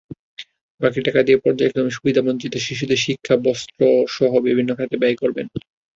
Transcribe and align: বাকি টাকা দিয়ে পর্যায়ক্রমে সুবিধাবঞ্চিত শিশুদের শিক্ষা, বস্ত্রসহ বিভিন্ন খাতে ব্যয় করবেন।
বাকি 0.81 0.99
টাকা 1.07 1.21
দিয়ে 1.23 1.37
পর্যায়ক্রমে 1.37 1.91
সুবিধাবঞ্চিত 1.91 2.53
শিশুদের 2.57 2.99
শিক্ষা, 3.05 3.35
বস্ত্রসহ 3.45 4.31
বিভিন্ন 4.47 4.69
খাতে 4.77 4.95
ব্যয় 5.01 5.17
করবেন। 5.21 5.45